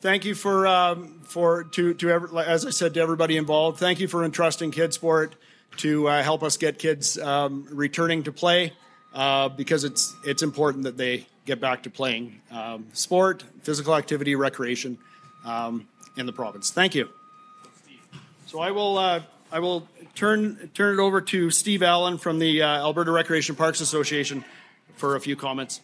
Thank 0.00 0.24
you 0.24 0.34
for 0.34 0.66
um, 0.66 1.20
for 1.22 1.62
to 1.62 1.94
to 1.94 2.38
as 2.44 2.66
I 2.66 2.70
said 2.70 2.94
to 2.94 3.00
everybody 3.00 3.36
involved. 3.36 3.78
Thank 3.78 4.00
you 4.00 4.08
for 4.08 4.24
entrusting 4.24 4.72
KidSport 4.72 5.34
to 5.76 6.08
uh, 6.08 6.22
help 6.24 6.42
us 6.42 6.56
get 6.56 6.80
kids 6.80 7.16
um, 7.18 7.68
returning 7.70 8.24
to 8.24 8.32
play 8.32 8.72
uh, 9.14 9.50
because 9.50 9.84
it's 9.84 10.12
it's 10.24 10.42
important 10.42 10.82
that 10.82 10.96
they 10.96 11.28
get 11.46 11.60
back 11.60 11.84
to 11.84 11.90
playing 11.90 12.40
um, 12.50 12.88
sport, 12.92 13.44
physical 13.62 13.94
activity, 13.94 14.34
recreation 14.34 14.98
um, 15.44 15.86
in 16.16 16.26
the 16.26 16.32
province. 16.32 16.72
Thank 16.72 16.96
you. 16.96 17.08
So 18.46 18.58
I 18.58 18.72
will 18.72 18.98
uh, 18.98 19.22
I 19.52 19.60
will 19.60 19.86
turn 20.16 20.70
turn 20.74 20.98
it 20.98 21.00
over 21.00 21.20
to 21.20 21.52
Steve 21.52 21.84
Allen 21.84 22.18
from 22.18 22.40
the 22.40 22.62
uh, 22.62 22.78
Alberta 22.78 23.12
Recreation 23.12 23.54
Parks 23.54 23.80
Association 23.80 24.44
for 24.96 25.14
a 25.14 25.20
few 25.20 25.36
comments. 25.36 25.80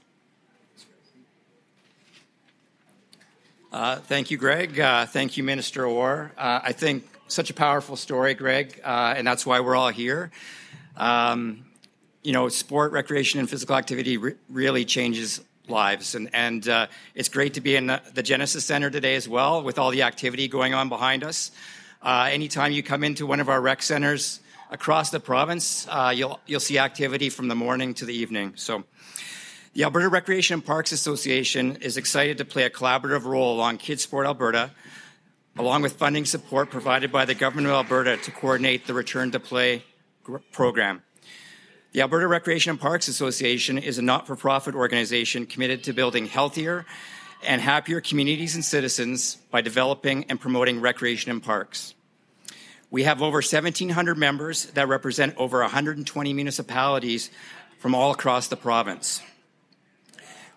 Uh, 3.70 3.96
thank 3.96 4.30
you, 4.30 4.38
Greg. 4.38 4.80
Uh, 4.80 5.04
thank 5.04 5.36
you, 5.36 5.42
Minister 5.42 5.84
Orr. 5.84 6.32
Uh, 6.38 6.60
I 6.62 6.72
think 6.72 7.06
such 7.28 7.50
a 7.50 7.54
powerful 7.54 7.96
story, 7.96 8.32
Greg, 8.32 8.80
uh, 8.82 9.12
and 9.14 9.26
that's 9.26 9.44
why 9.44 9.60
we're 9.60 9.76
all 9.76 9.90
here. 9.90 10.30
Um, 10.96 11.66
you 12.22 12.32
know, 12.32 12.48
sport, 12.48 12.92
recreation, 12.92 13.40
and 13.40 13.48
physical 13.48 13.76
activity 13.76 14.16
re- 14.16 14.36
really 14.48 14.86
changes 14.86 15.42
lives, 15.68 16.14
and 16.14 16.30
and 16.32 16.66
uh, 16.66 16.86
it's 17.14 17.28
great 17.28 17.54
to 17.54 17.60
be 17.60 17.76
in 17.76 17.88
the, 17.88 18.00
the, 18.14 18.22
Genesis 18.22 18.64
Center 18.64 18.88
today 18.88 19.16
as 19.16 19.28
well, 19.28 19.62
with 19.62 19.78
all 19.78 19.90
the 19.90 20.02
activity 20.02 20.48
going 20.48 20.72
on 20.72 20.88
behind 20.88 21.22
us. 21.22 21.50
anytime 22.02 22.72
you 22.72 22.82
come 22.82 23.04
into 23.04 23.26
one 23.26 23.38
of 23.38 23.50
our 23.50 23.60
rec 23.60 23.82
centers 23.82 24.40
across 24.70 25.10
the 25.10 25.20
province, 25.20 25.86
you'll 26.14 26.40
you'll 26.46 26.60
see 26.60 26.78
activity 26.78 27.28
from 27.28 27.48
the 27.48 27.54
morning 27.54 27.92
to 27.94 28.06
the 28.06 28.14
evening. 28.14 28.54
So. 28.56 28.84
The 29.74 29.84
Alberta 29.84 30.08
Recreation 30.08 30.54
and 30.54 30.64
Parks 30.64 30.92
Association 30.92 31.76
is 31.76 31.98
excited 31.98 32.38
to 32.38 32.44
play 32.44 32.64
a 32.64 32.70
collaborative 32.70 33.24
role 33.24 33.54
along 33.54 33.78
KidSport 33.78 34.24
Alberta, 34.24 34.70
along 35.58 35.82
with 35.82 35.92
funding 35.92 36.24
support 36.24 36.70
provided 36.70 37.12
by 37.12 37.26
the 37.26 37.34
Government 37.34 37.68
of 37.68 37.74
Alberta 37.74 38.16
to 38.16 38.30
coordinate 38.30 38.86
the 38.86 38.94
Return 38.94 39.30
to 39.32 39.40
Play 39.40 39.84
program. 40.52 41.02
The 41.92 42.00
Alberta 42.00 42.26
Recreation 42.26 42.70
and 42.70 42.80
Parks 42.80 43.08
Association 43.08 43.76
is 43.76 43.98
a 43.98 44.02
not 44.02 44.26
for 44.26 44.36
profit 44.36 44.74
organization 44.74 45.44
committed 45.44 45.84
to 45.84 45.92
building 45.92 46.26
healthier 46.26 46.86
and 47.46 47.60
happier 47.60 48.00
communities 48.00 48.54
and 48.54 48.64
citizens 48.64 49.36
by 49.50 49.60
developing 49.60 50.24
and 50.30 50.40
promoting 50.40 50.80
recreation 50.80 51.30
and 51.30 51.42
parks. 51.42 51.94
We 52.90 53.02
have 53.02 53.20
over 53.20 53.36
1,700 53.36 54.16
members 54.16 54.66
that 54.66 54.88
represent 54.88 55.36
over 55.36 55.60
120 55.60 56.32
municipalities 56.32 57.30
from 57.78 57.94
all 57.94 58.12
across 58.12 58.48
the 58.48 58.56
province. 58.56 59.20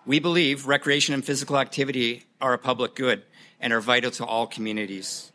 We 0.04 0.18
believe 0.18 0.66
recreation 0.66 1.14
and 1.14 1.24
physical 1.24 1.58
activity 1.58 2.24
are 2.40 2.52
a 2.52 2.58
public 2.58 2.96
good 2.96 3.22
and 3.60 3.72
are 3.72 3.80
vital 3.80 4.10
to 4.12 4.24
all 4.24 4.48
communities. 4.48 5.30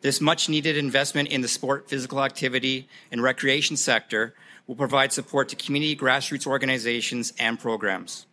This 0.00 0.20
much 0.20 0.48
needed 0.48 0.76
investment 0.76 1.28
in 1.28 1.40
the 1.40 1.48
sport, 1.48 1.88
physical 1.88 2.24
activity, 2.24 2.88
and 3.12 3.22
recreation 3.22 3.76
sector 3.76 4.34
will 4.66 4.74
provide 4.74 5.12
support 5.12 5.48
to 5.50 5.56
community 5.56 5.94
grassroots 5.94 6.48
organizations 6.48 7.32
and 7.38 7.60
programs. 7.60 8.26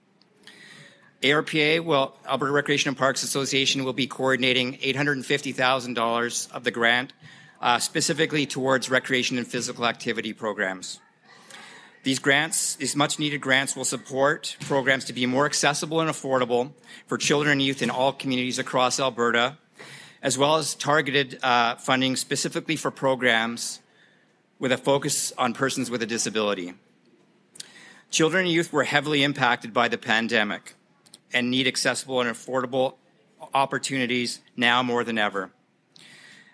ARPA, 1.22 1.84
well, 1.84 2.18
Alberta 2.28 2.52
Recreation 2.52 2.88
and 2.88 2.98
Parks 2.98 3.22
Association, 3.22 3.84
will 3.84 3.94
be 3.94 4.08
coordinating 4.08 4.78
$850,000 4.78 6.52
of 6.52 6.64
the 6.64 6.72
grant 6.72 7.14
uh, 7.62 7.78
specifically 7.78 8.48
towards 8.48 8.90
recreation 8.90 9.38
and 9.38 9.46
physical 9.46 9.86
activity 9.86 10.34
programs. 10.34 11.00
These 12.04 12.20
grants, 12.20 12.76
these 12.76 12.96
much 12.96 13.20
needed 13.20 13.42
grants, 13.42 13.76
will 13.76 13.84
support 13.84 14.56
programs 14.62 15.06
to 15.06 15.14
be 15.14 15.26
more 15.26 15.46
accessible 15.46 16.00
and 16.00 16.10
affordable 16.10 16.72
for 17.08 17.18
children 17.18 17.54
and 17.54 17.62
youth 17.62 17.82
in 17.82 17.90
all 17.90 18.14
communities 18.14 18.58
across 18.58 19.00
Alberta, 19.00 19.58
as 20.22 20.38
well 20.38 20.56
as 20.56 20.76
targeted 20.76 21.40
uh, 21.44 21.76
funding 21.76 22.16
specifically 22.16 22.78
for 22.78 22.90
programs 22.90 23.82
with 24.60 24.72
a 24.72 24.78
focus 24.78 25.34
on 25.38 25.54
persons 25.54 25.92
with 25.92 26.02
a 26.02 26.06
disability. 26.06 26.74
Children 28.12 28.46
and 28.46 28.54
youth 28.54 28.72
were 28.72 28.86
heavily 28.86 29.22
impacted 29.22 29.74
by 29.74 29.90
the 29.90 29.98
pandemic 29.98 30.76
and 31.34 31.52
need 31.52 31.68
accessible 31.68 32.22
and 32.22 32.30
affordable 32.30 32.96
opportunities 33.54 34.40
now 34.56 34.82
more 34.82 35.04
than 35.04 35.18
ever. 35.18 35.52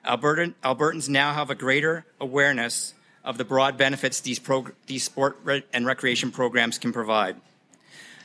Albertan, 0.06 0.56
Albertans 0.64 1.08
now 1.08 1.34
have 1.34 1.50
a 1.50 1.56
greater 1.56 2.06
awareness 2.20 2.95
of 3.26 3.38
the 3.38 3.44
broad 3.44 3.78
benefits 3.78 4.22
these, 4.22 4.40
these 4.86 5.04
sport 5.04 5.38
and 5.74 5.86
recreation 5.86 6.32
programs 6.32 6.78
can 6.78 6.94
provide. 6.94 7.36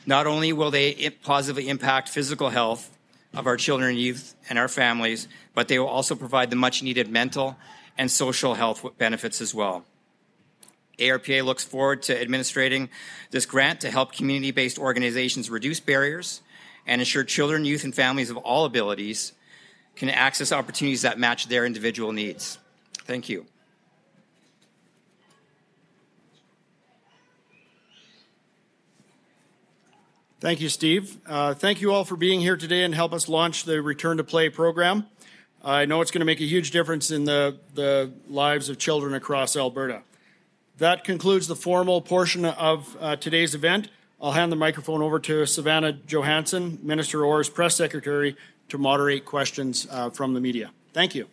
Not 0.05 0.27
only 0.27 0.53
will 0.53 0.71
they 0.71 1.09
positively 1.23 1.69
impact 1.69 2.09
physical 2.09 2.49
health 2.49 2.97
of 3.33 3.47
our 3.47 3.57
children 3.57 3.91
and 3.91 3.99
youth 3.99 4.35
and 4.49 4.57
our 4.57 4.67
families, 4.67 5.27
but 5.53 5.67
they 5.67 5.79
will 5.79 5.87
also 5.87 6.15
provide 6.15 6.49
the 6.49 6.55
much 6.55 6.83
needed 6.83 7.09
mental 7.09 7.57
and 7.97 8.09
social 8.09 8.53
health 8.53 8.85
benefits 8.97 9.41
as 9.41 9.53
well. 9.53 9.85
ARPA 10.99 11.43
looks 11.43 11.63
forward 11.63 12.03
to 12.03 12.13
administrating 12.13 12.89
this 13.31 13.45
grant 13.45 13.81
to 13.81 13.91
help 13.91 14.13
community 14.13 14.51
based 14.51 14.77
organizations 14.77 15.49
reduce 15.49 15.79
barriers 15.79 16.41
and 16.85 17.01
ensure 17.01 17.23
children, 17.23 17.65
youth, 17.65 17.83
and 17.83 17.95
families 17.95 18.29
of 18.29 18.37
all 18.37 18.65
abilities 18.65 19.33
can 19.95 20.09
access 20.09 20.51
opportunities 20.51 21.01
that 21.01 21.19
match 21.19 21.47
their 21.47 21.65
individual 21.65 22.11
needs. 22.11 22.57
Thank 23.05 23.29
you. 23.29 23.45
Thank 30.41 30.59
you, 30.59 30.69
Steve. 30.69 31.17
Uh, 31.27 31.53
thank 31.53 31.81
you 31.81 31.93
all 31.93 32.03
for 32.03 32.15
being 32.15 32.39
here 32.39 32.57
today 32.57 32.81
and 32.81 32.95
help 32.95 33.13
us 33.13 33.29
launch 33.29 33.63
the 33.63 33.79
Return 33.79 34.17
to 34.17 34.23
Play 34.23 34.49
program. 34.49 35.05
I 35.63 35.85
know 35.85 36.01
it's 36.01 36.09
going 36.09 36.21
to 36.21 36.25
make 36.25 36.41
a 36.41 36.45
huge 36.45 36.71
difference 36.71 37.11
in 37.11 37.25
the, 37.25 37.59
the 37.75 38.11
lives 38.27 38.67
of 38.67 38.79
children 38.79 39.13
across 39.13 39.55
Alberta. 39.55 40.01
That 40.79 41.03
concludes 41.03 41.45
the 41.45 41.55
formal 41.55 42.01
portion 42.01 42.43
of 42.43 42.97
uh, 42.99 43.17
today's 43.17 43.53
event. 43.53 43.89
I'll 44.19 44.31
hand 44.31 44.51
the 44.51 44.55
microphone 44.55 45.03
over 45.03 45.19
to 45.19 45.45
Savannah 45.45 45.93
Johansson, 45.93 46.79
Minister 46.81 47.23
Orr's 47.23 47.47
press 47.47 47.75
secretary, 47.75 48.35
to 48.69 48.79
moderate 48.79 49.25
questions 49.25 49.85
uh, 49.91 50.09
from 50.09 50.33
the 50.33 50.41
media. 50.41 50.71
Thank 50.91 51.13
you. 51.13 51.27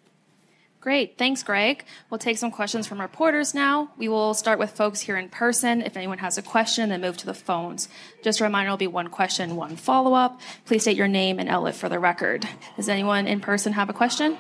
Great. 0.89 1.19
Thanks, 1.19 1.43
Greg. 1.43 1.85
We'll 2.09 2.17
take 2.17 2.39
some 2.39 2.51
questions 2.51 2.87
from 2.87 2.99
reporters 2.99 3.53
now. 3.53 3.91
We 3.99 4.09
will 4.09 4.33
start 4.33 4.59
with 4.59 4.71
folks 4.71 5.01
here 5.01 5.19
in 5.19 5.29
person. 5.29 5.83
If 5.83 5.99
anyone 5.99 6.17
has 6.17 6.39
a 6.39 6.43
question, 6.43 6.89
then 6.89 7.03
move 7.03 7.19
to 7.19 7.27
the 7.27 7.35
phones. 7.35 7.91
Just 8.23 8.41
a 8.41 8.45
reminder, 8.45 8.69
it'll 8.69 8.79
be 8.79 8.87
one 8.87 9.09
question, 9.09 9.55
one 9.55 9.77
follow 9.77 10.15
up. 10.15 10.41
Please 10.65 10.81
state 10.81 10.97
your 10.97 11.07
name 11.07 11.39
and 11.39 11.47
outlet 11.47 11.75
for 11.75 11.91
the 11.91 11.99
record. 11.99 12.49
Does 12.77 12.89
anyone 12.89 13.27
in 13.27 13.41
person 13.41 13.75
have 13.75 13.91
a 13.91 13.93
question? 13.93 14.39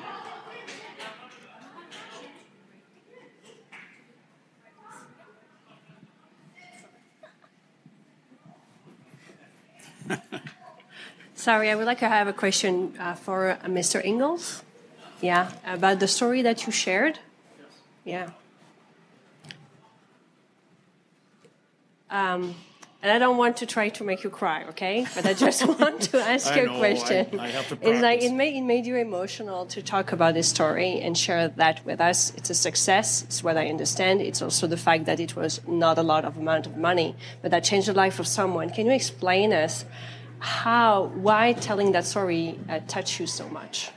Sorry, 11.35 11.69
I 11.69 11.75
would 11.75 11.85
like 11.85 11.99
to 11.99 12.09
have 12.09 12.26
a 12.26 12.33
question 12.33 12.95
uh, 12.99 13.17
for 13.17 13.50
uh, 13.50 13.59
Mr. 13.67 14.02
Ingles. 14.02 14.62
Yeah, 15.20 15.50
about 15.66 15.98
the 16.00 16.08
story 16.08 16.42
that 16.42 16.66
you 16.66 16.72
shared. 16.72 17.18
Yes. 17.58 17.68
Yeah. 18.04 18.30
Um, 22.10 22.54
and 23.02 23.12
I 23.12 23.18
don't 23.18 23.37
want 23.37 23.58
to 23.58 23.66
try 23.66 23.90
to 23.90 24.02
make 24.04 24.25
you 24.25 24.30
cry, 24.30 24.64
okay? 24.70 25.06
But 25.14 25.25
I 25.26 25.34
just 25.34 25.64
want 25.80 26.02
to 26.10 26.18
ask 26.20 26.54
you 26.56 26.66
know, 26.66 26.75
a 26.75 26.78
question. 26.78 27.38
I- 27.38 27.44
I 27.44 27.48
have 27.48 27.68
to 27.68 27.75
it's 27.75 27.84
like 28.02 28.20
practice. 28.20 28.30
it 28.30 28.34
made 28.34 28.56
it 28.56 28.62
made 28.62 28.87
you 28.87 28.96
emotional 28.96 29.66
to 29.66 29.82
talk 29.82 30.10
about 30.12 30.34
this 30.34 30.48
story 30.48 31.00
and 31.00 31.16
share 31.16 31.48
that 31.48 31.84
with 31.84 32.00
us. 32.00 32.32
It's 32.37 32.50
a 32.50 32.54
success. 32.54 33.22
It's 33.22 33.44
what 33.44 33.56
I 33.56 33.68
understand. 33.68 34.20
It's 34.20 34.42
also 34.42 34.66
the 34.66 34.76
fact 34.76 35.04
that 35.06 35.20
it 35.20 35.37
was 35.37 35.60
not 35.68 35.96
a 35.98 36.02
lot 36.02 36.25
of 36.25 36.37
amount 36.38 36.66
of 36.66 36.76
money, 36.76 37.14
but 37.42 37.50
that 37.52 37.62
changed 37.62 37.87
the 37.88 37.92
life 37.92 38.18
of 38.18 38.26
someone. 38.26 38.70
Can 38.70 38.87
you 38.87 38.92
explain 38.92 39.52
us 39.52 39.84
how 40.40 41.10
why 41.14 41.52
telling 41.52 41.92
that 41.92 42.04
story 42.04 42.58
uh, 42.68 42.80
touched 42.88 43.20
you 43.20 43.26
so 43.26 43.48
much? 43.48 43.90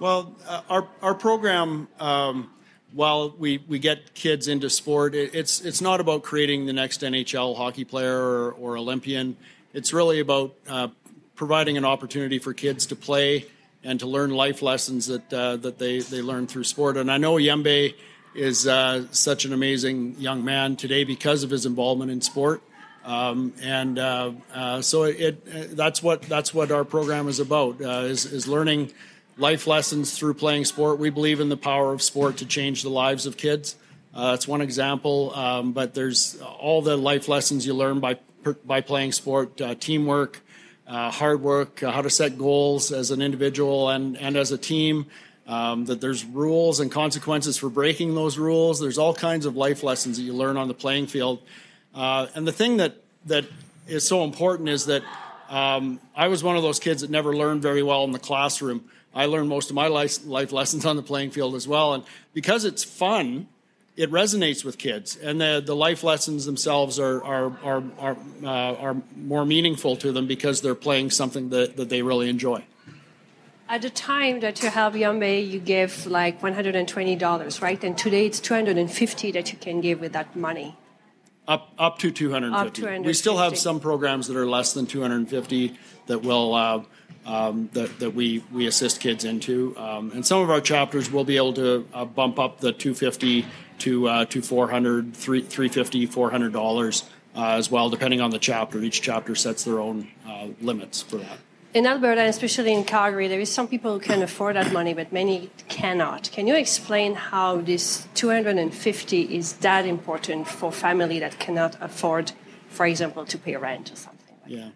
Well, 0.00 0.34
uh, 0.48 0.62
our 0.70 0.88
our 1.02 1.14
program, 1.14 1.86
um, 1.98 2.50
while 2.94 3.34
we, 3.38 3.62
we 3.68 3.78
get 3.78 4.14
kids 4.14 4.48
into 4.48 4.70
sport, 4.70 5.14
it, 5.14 5.34
it's 5.34 5.60
it's 5.60 5.82
not 5.82 6.00
about 6.00 6.22
creating 6.22 6.64
the 6.64 6.72
next 6.72 7.02
NHL 7.02 7.54
hockey 7.54 7.84
player 7.84 8.18
or, 8.18 8.52
or 8.52 8.78
Olympian. 8.78 9.36
It's 9.74 9.92
really 9.92 10.20
about 10.20 10.54
uh, 10.66 10.88
providing 11.34 11.76
an 11.76 11.84
opportunity 11.84 12.38
for 12.38 12.54
kids 12.54 12.86
to 12.86 12.96
play 12.96 13.44
and 13.84 14.00
to 14.00 14.06
learn 14.06 14.30
life 14.30 14.62
lessons 14.62 15.08
that 15.08 15.30
uh, 15.34 15.56
that 15.56 15.76
they, 15.78 15.98
they 15.98 16.22
learn 16.22 16.46
through 16.46 16.64
sport. 16.64 16.96
And 16.96 17.12
I 17.12 17.18
know 17.18 17.34
Yembe 17.34 17.94
is 18.34 18.66
uh, 18.66 19.04
such 19.10 19.44
an 19.44 19.52
amazing 19.52 20.16
young 20.18 20.42
man 20.42 20.76
today 20.76 21.04
because 21.04 21.42
of 21.42 21.50
his 21.50 21.66
involvement 21.66 22.10
in 22.10 22.22
sport. 22.22 22.62
Um, 23.04 23.52
and 23.60 23.98
uh, 23.98 24.32
uh, 24.54 24.80
so 24.80 25.02
it, 25.02 25.46
it 25.46 25.76
that's 25.76 26.02
what 26.02 26.22
that's 26.22 26.54
what 26.54 26.70
our 26.70 26.84
program 26.84 27.28
is 27.28 27.38
about 27.38 27.82
uh, 27.82 28.04
is, 28.06 28.24
is 28.24 28.48
learning 28.48 28.92
life 29.40 29.66
lessons 29.66 30.16
through 30.16 30.34
playing 30.34 30.66
sport. 30.66 30.98
We 30.98 31.10
believe 31.10 31.40
in 31.40 31.48
the 31.48 31.56
power 31.56 31.92
of 31.92 32.02
sport 32.02 32.36
to 32.38 32.46
change 32.46 32.82
the 32.82 32.90
lives 32.90 33.26
of 33.26 33.36
kids. 33.36 33.74
Uh, 34.14 34.32
that's 34.32 34.46
one 34.46 34.60
example, 34.60 35.34
um, 35.34 35.72
but 35.72 35.94
there's 35.94 36.40
all 36.40 36.82
the 36.82 36.96
life 36.96 37.28
lessons 37.28 37.66
you 37.66 37.74
learn 37.74 38.00
by 38.00 38.18
by 38.64 38.80
playing 38.80 39.12
sport: 39.12 39.60
uh, 39.60 39.74
teamwork, 39.74 40.40
uh, 40.86 41.10
hard 41.10 41.40
work, 41.40 41.82
uh, 41.82 41.90
how 41.90 42.02
to 42.02 42.10
set 42.10 42.36
goals 42.36 42.92
as 42.92 43.10
an 43.10 43.22
individual 43.22 43.88
and 43.88 44.16
and 44.18 44.36
as 44.36 44.52
a 44.52 44.58
team. 44.58 45.06
Um, 45.46 45.86
that 45.86 46.00
there's 46.00 46.24
rules 46.24 46.78
and 46.78 46.92
consequences 46.92 47.56
for 47.56 47.68
breaking 47.68 48.14
those 48.14 48.38
rules. 48.38 48.78
There's 48.78 48.98
all 48.98 49.14
kinds 49.14 49.46
of 49.46 49.56
life 49.56 49.82
lessons 49.82 50.16
that 50.16 50.22
you 50.22 50.32
learn 50.32 50.56
on 50.56 50.68
the 50.68 50.74
playing 50.74 51.08
field. 51.08 51.42
Uh, 51.92 52.28
and 52.36 52.46
the 52.46 52.52
thing 52.52 52.76
that 52.76 52.94
that 53.26 53.46
is 53.88 54.06
so 54.06 54.22
important 54.22 54.68
is 54.68 54.86
that 54.86 55.02
um, 55.48 55.98
I 56.14 56.28
was 56.28 56.44
one 56.44 56.56
of 56.56 56.62
those 56.62 56.78
kids 56.78 57.00
that 57.00 57.10
never 57.10 57.34
learned 57.34 57.62
very 57.62 57.82
well 57.82 58.04
in 58.04 58.12
the 58.12 58.20
classroom. 58.20 58.84
I 59.14 59.26
learned 59.26 59.48
most 59.48 59.70
of 59.70 59.76
my 59.76 59.88
life, 59.88 60.24
life 60.24 60.52
lessons 60.52 60.86
on 60.86 60.96
the 60.96 61.02
playing 61.02 61.30
field 61.30 61.54
as 61.54 61.66
well, 61.66 61.94
and 61.94 62.04
because 62.32 62.64
it's 62.64 62.84
fun, 62.84 63.48
it 63.96 64.10
resonates 64.10 64.64
with 64.64 64.78
kids, 64.78 65.16
and 65.16 65.40
the, 65.40 65.62
the 65.64 65.74
life 65.74 66.04
lessons 66.04 66.46
themselves 66.46 66.98
are 66.98 67.22
are 67.24 67.52
are 67.62 67.82
are, 67.98 68.16
uh, 68.44 68.74
are 68.76 68.96
more 69.16 69.44
meaningful 69.44 69.96
to 69.96 70.12
them 70.12 70.26
because 70.26 70.62
they're 70.62 70.74
playing 70.74 71.10
something 71.10 71.50
that, 71.50 71.76
that 71.76 71.88
they 71.88 72.02
really 72.02 72.28
enjoy. 72.28 72.64
At 73.68 73.82
the 73.82 73.90
time 73.90 74.40
that 74.40 74.62
you 74.62 74.68
helped 74.68 74.96
Yombe, 74.96 75.48
you 75.48 75.60
gave 75.60 76.04
like 76.06 76.40
$120, 76.40 77.62
right? 77.62 77.84
And 77.84 77.96
today 77.96 78.26
it's 78.26 78.40
250 78.40 79.30
that 79.30 79.52
you 79.52 79.58
can 79.58 79.80
give 79.80 80.00
with 80.00 80.12
that 80.12 80.34
money. 80.34 80.76
Up 81.46 81.72
up 81.78 81.98
to 81.98 82.10
250. 82.10 82.84
Up 82.86 83.00
to 83.00 83.06
We 83.06 83.12
still 83.12 83.38
have 83.38 83.58
some 83.58 83.80
programs 83.80 84.28
that 84.28 84.36
are 84.36 84.46
less 84.46 84.72
than 84.72 84.86
250 84.86 85.78
that 86.06 86.22
will 86.22 86.54
uh, 86.54 86.82
um, 87.26 87.68
that 87.72 87.98
that 87.98 88.14
we 88.14 88.42
we 88.52 88.66
assist 88.66 89.00
kids 89.00 89.24
into, 89.24 89.76
um, 89.76 90.12
and 90.14 90.24
some 90.24 90.40
of 90.40 90.50
our 90.50 90.60
chapters 90.60 91.10
will 91.10 91.24
be 91.24 91.36
able 91.36 91.52
to 91.54 91.86
uh, 91.92 92.04
bump 92.04 92.38
up 92.38 92.60
the 92.60 92.72
250 92.72 93.46
to 93.80 94.08
uh, 94.08 94.24
to 94.26 94.42
400, 94.42 95.14
3, 95.14 95.42
350, 95.42 96.06
400 96.06 96.52
dollars 96.52 97.04
uh, 97.36 97.52
as 97.52 97.70
well, 97.70 97.90
depending 97.90 98.20
on 98.20 98.30
the 98.30 98.38
chapter. 98.38 98.80
Each 98.82 99.00
chapter 99.00 99.34
sets 99.34 99.64
their 99.64 99.80
own 99.80 100.08
uh, 100.26 100.48
limits 100.60 101.02
for 101.02 101.18
that. 101.18 101.38
In 101.72 101.86
Alberta, 101.86 102.24
especially 102.24 102.72
in 102.72 102.82
Calgary, 102.82 103.28
there 103.28 103.38
is 103.38 103.48
some 103.48 103.68
people 103.68 103.92
who 103.92 104.00
can 104.00 104.22
afford 104.22 104.56
that 104.56 104.72
money, 104.72 104.92
but 104.92 105.12
many 105.12 105.50
cannot. 105.68 106.28
Can 106.32 106.48
you 106.48 106.56
explain 106.56 107.14
how 107.14 107.60
this 107.60 108.08
250 108.14 109.36
is 109.36 109.52
that 109.58 109.86
important 109.86 110.48
for 110.48 110.72
family 110.72 111.20
that 111.20 111.38
cannot 111.38 111.76
afford, 111.80 112.32
for 112.68 112.86
example, 112.86 113.24
to 113.24 113.38
pay 113.38 113.54
rent 113.54 113.92
or 113.92 113.96
something? 113.96 114.34
Like 114.42 114.50
Yeah. 114.50 114.68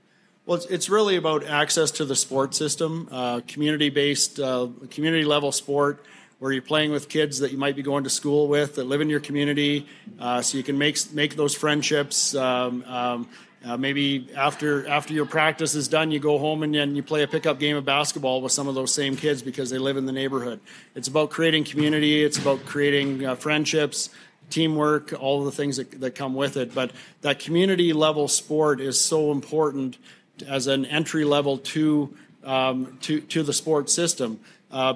Well, 0.46 0.58
it's, 0.58 0.66
it's 0.66 0.88
really 0.90 1.16
about 1.16 1.44
access 1.44 1.90
to 1.92 2.04
the 2.04 2.14
sport 2.14 2.54
system, 2.54 3.08
uh, 3.10 3.40
community 3.48 3.88
based, 3.88 4.38
uh, 4.38 4.68
community 4.90 5.24
level 5.24 5.52
sport, 5.52 6.04
where 6.38 6.52
you're 6.52 6.60
playing 6.60 6.90
with 6.90 7.08
kids 7.08 7.38
that 7.38 7.50
you 7.50 7.56
might 7.56 7.76
be 7.76 7.82
going 7.82 8.04
to 8.04 8.10
school 8.10 8.46
with 8.46 8.74
that 8.74 8.84
live 8.84 9.00
in 9.00 9.08
your 9.08 9.20
community, 9.20 9.86
uh, 10.18 10.42
so 10.42 10.58
you 10.58 10.62
can 10.62 10.76
make 10.76 10.98
make 11.14 11.36
those 11.36 11.54
friendships. 11.54 12.34
Um, 12.34 12.84
um, 12.84 13.28
uh, 13.64 13.78
maybe 13.78 14.28
after 14.36 14.86
after 14.86 15.14
your 15.14 15.24
practice 15.24 15.74
is 15.74 15.88
done, 15.88 16.10
you 16.10 16.18
go 16.18 16.38
home 16.38 16.62
and 16.62 16.74
then 16.74 16.94
you 16.94 17.02
play 17.02 17.22
a 17.22 17.26
pickup 17.26 17.58
game 17.58 17.78
of 17.78 17.86
basketball 17.86 18.42
with 18.42 18.52
some 18.52 18.68
of 18.68 18.74
those 18.74 18.92
same 18.92 19.16
kids 19.16 19.40
because 19.40 19.70
they 19.70 19.78
live 19.78 19.96
in 19.96 20.04
the 20.04 20.12
neighborhood. 20.12 20.60
It's 20.94 21.08
about 21.08 21.30
creating 21.30 21.64
community. 21.64 22.22
It's 22.22 22.36
about 22.36 22.66
creating 22.66 23.24
uh, 23.24 23.34
friendships 23.34 24.10
teamwork, 24.50 25.14
all 25.18 25.42
the 25.42 25.50
things 25.50 25.78
that, 25.78 25.90
that 26.02 26.14
come 26.14 26.34
with 26.34 26.58
it. 26.58 26.74
But 26.74 26.92
that 27.22 27.38
community 27.38 27.94
level 27.94 28.28
sport 28.28 28.78
is 28.78 29.00
so 29.00 29.32
important 29.32 29.96
as 30.46 30.66
an 30.66 30.84
entry 30.86 31.24
level 31.24 31.58
to 31.58 32.14
um, 32.44 32.98
to 33.02 33.20
to 33.20 33.42
the 33.42 33.52
sports 33.52 33.92
system. 33.92 34.40
Uh, 34.70 34.94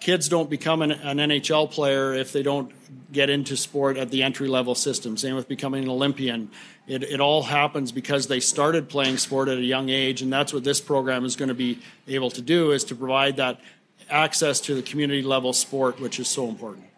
kids 0.00 0.28
don't 0.28 0.48
become 0.48 0.82
an, 0.82 0.92
an 0.92 1.18
NHL 1.18 1.70
player 1.70 2.14
if 2.14 2.32
they 2.32 2.42
don't 2.42 2.72
get 3.12 3.30
into 3.30 3.56
sport 3.56 3.96
at 3.96 4.10
the 4.10 4.22
entry 4.22 4.48
level 4.48 4.74
system. 4.74 5.16
Same 5.16 5.36
with 5.36 5.48
becoming 5.48 5.84
an 5.84 5.90
Olympian. 5.90 6.50
It, 6.86 7.02
it 7.02 7.20
all 7.20 7.42
happens 7.42 7.92
because 7.92 8.26
they 8.26 8.40
started 8.40 8.88
playing 8.88 9.18
sport 9.18 9.48
at 9.48 9.58
a 9.58 9.62
young 9.62 9.88
age, 9.88 10.22
and 10.22 10.32
that's 10.32 10.52
what 10.52 10.64
this 10.64 10.80
program 10.80 11.24
is 11.24 11.36
going 11.36 11.48
to 11.48 11.54
be 11.54 11.78
able 12.08 12.30
to 12.30 12.42
do: 12.42 12.72
is 12.72 12.84
to 12.84 12.94
provide 12.94 13.36
that 13.36 13.60
access 14.08 14.60
to 14.62 14.74
the 14.74 14.82
community 14.82 15.22
level 15.22 15.52
sport, 15.52 16.00
which 16.00 16.18
is 16.18 16.28
so 16.28 16.48
important. 16.48 16.89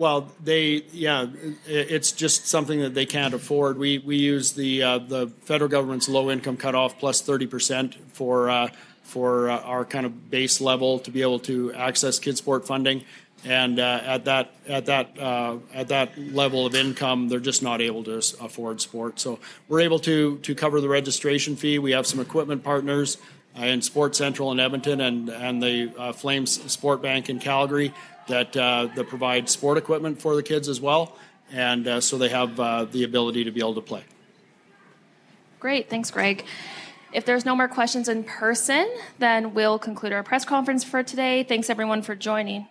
Well, 0.00 0.32
they 0.42 0.84
yeah, 0.94 1.26
it's 1.66 2.12
just 2.12 2.46
something 2.46 2.80
that 2.80 2.94
they 2.94 3.04
can't 3.04 3.34
afford. 3.34 3.76
We 3.76 3.98
we 3.98 4.16
use 4.16 4.52
the 4.52 4.82
uh, 4.82 4.98
the 4.98 5.26
federal 5.42 5.68
government's 5.68 6.08
low 6.08 6.30
income 6.30 6.56
cutoff 6.56 6.98
plus 6.98 7.20
thirty 7.20 7.46
percent 7.46 7.96
for 8.14 8.48
uh, 8.48 8.68
for 9.02 9.50
uh, 9.50 9.60
our 9.60 9.84
kind 9.84 10.06
of 10.06 10.30
base 10.30 10.58
level 10.58 11.00
to 11.00 11.10
be 11.10 11.20
able 11.20 11.38
to 11.40 11.74
access 11.74 12.18
kid 12.18 12.38
sport 12.38 12.66
funding, 12.66 13.04
and 13.44 13.78
uh, 13.78 14.00
at 14.02 14.24
that 14.24 14.54
at 14.66 14.86
that 14.86 15.18
uh, 15.18 15.58
at 15.74 15.88
that 15.88 16.16
level 16.16 16.64
of 16.64 16.74
income, 16.74 17.28
they're 17.28 17.38
just 17.38 17.62
not 17.62 17.82
able 17.82 18.02
to 18.04 18.16
afford 18.40 18.80
sport. 18.80 19.20
So 19.20 19.38
we're 19.68 19.80
able 19.80 19.98
to 19.98 20.38
to 20.38 20.54
cover 20.54 20.80
the 20.80 20.88
registration 20.88 21.56
fee. 21.56 21.78
We 21.78 21.90
have 21.90 22.06
some 22.06 22.20
equipment 22.20 22.64
partners 22.64 23.18
uh, 23.54 23.64
in 23.64 23.82
Sport 23.82 24.16
Central 24.16 24.50
in 24.50 24.60
Edmonton 24.60 25.02
and 25.02 25.28
and 25.28 25.62
the 25.62 26.14
Flames 26.16 26.72
Sport 26.72 27.02
Bank 27.02 27.28
in 27.28 27.38
Calgary 27.38 27.92
that 28.30 28.56
uh, 28.56 28.88
that 28.94 29.08
provide 29.08 29.48
sport 29.48 29.78
equipment 29.78 30.20
for 30.20 30.34
the 30.34 30.42
kids 30.42 30.68
as 30.68 30.80
well, 30.80 31.16
and 31.52 31.86
uh, 31.86 32.00
so 32.00 32.16
they 32.16 32.28
have 32.28 32.58
uh, 32.58 32.84
the 32.84 33.04
ability 33.04 33.44
to 33.44 33.50
be 33.50 33.60
able 33.60 33.74
to 33.74 33.80
play. 33.80 34.02
Great. 35.58 35.90
Thanks, 35.90 36.10
Greg. 36.10 36.44
If 37.12 37.26
there's 37.26 37.44
no 37.44 37.54
more 37.54 37.68
questions 37.68 38.08
in 38.08 38.24
person, 38.24 38.88
then 39.18 39.52
we'll 39.52 39.78
conclude 39.78 40.12
our 40.12 40.22
press 40.22 40.44
conference 40.44 40.84
for 40.84 41.02
today. 41.02 41.42
Thanks, 41.42 41.68
everyone, 41.68 42.02
for 42.02 42.14
joining. 42.14 42.70